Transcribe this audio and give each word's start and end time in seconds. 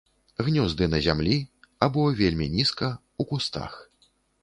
Гнёзды 0.45 0.87
на 0.93 1.01
зямлі 1.09 1.37
або 1.89 2.09
вельмі 2.23 2.51
нізка, 2.57 2.93
у 3.21 3.31
кустах. 3.33 3.81